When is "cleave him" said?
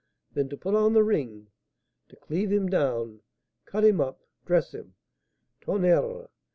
2.15-2.67